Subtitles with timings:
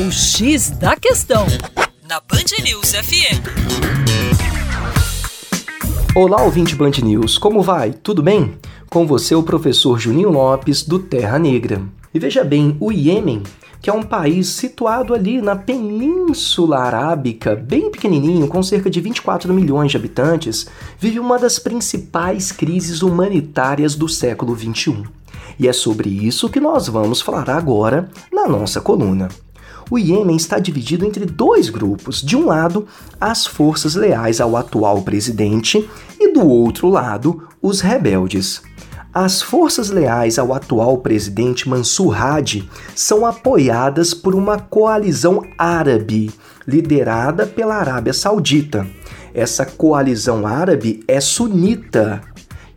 [0.00, 1.44] O X da Questão,
[2.08, 3.42] na Band News FM.
[6.14, 7.90] Olá, ouvinte Band News, como vai?
[7.90, 8.54] Tudo bem?
[8.88, 11.82] Com você, o professor Juninho Lopes, do Terra Negra.
[12.14, 13.42] E veja bem, o Iêmen,
[13.82, 19.52] que é um país situado ali na Península Arábica, bem pequenininho, com cerca de 24
[19.52, 25.02] milhões de habitantes, vive uma das principais crises humanitárias do século XXI.
[25.58, 29.28] E é sobre isso que nós vamos falar agora na nossa coluna
[29.90, 32.20] o Iêmen está dividido entre dois grupos.
[32.20, 32.86] De um lado,
[33.20, 35.88] as forças leais ao atual presidente,
[36.20, 38.62] e do outro lado, os rebeldes.
[39.12, 46.30] As forças leais ao atual presidente Mansur Hadi são apoiadas por uma coalizão árabe,
[46.66, 48.86] liderada pela Arábia Saudita.
[49.32, 52.20] Essa coalizão árabe é sunita,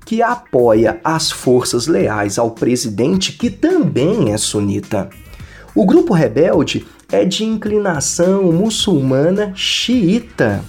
[0.05, 5.09] que apoia as forças leais ao presidente, que também é sunita.
[5.75, 10.63] O grupo rebelde é de inclinação muçulmana xiita.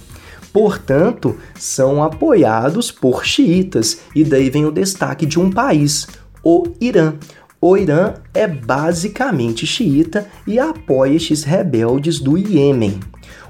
[0.51, 6.07] Portanto, são apoiados por xiitas, e daí vem o destaque de um país,
[6.43, 7.15] o Irã.
[7.59, 12.99] O Irã é basicamente xiita e apoia estes rebeldes do Iêmen.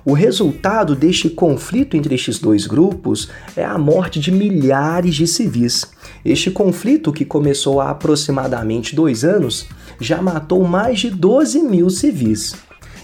[0.05, 5.85] O resultado deste conflito entre estes dois grupos é a morte de milhares de civis.
[6.23, 9.65] Este conflito, que começou há aproximadamente dois anos,
[9.99, 12.53] já matou mais de 12 mil civis.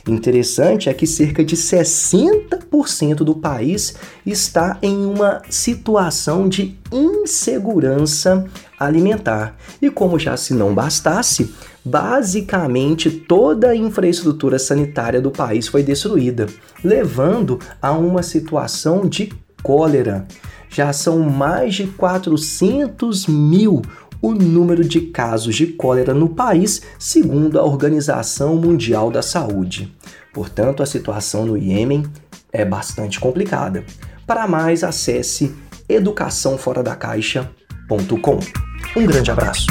[0.07, 8.45] Interessante é que cerca de 60% do país está em uma situação de insegurança
[8.79, 9.55] alimentar.
[9.81, 16.47] E como já se não bastasse, basicamente toda a infraestrutura sanitária do país foi destruída,
[16.83, 20.25] levando a uma situação de cólera.
[20.69, 23.81] Já são mais de 400 mil
[24.21, 29.93] o número de casos de cólera no país, segundo a Organização Mundial da Saúde.
[30.33, 32.05] Portanto, a situação no Iêmen
[32.51, 33.83] é bastante complicada.
[34.25, 35.55] Para mais, acesse
[35.87, 38.39] educaçãoforadacaixa.com.
[38.95, 39.67] Um grande abraço.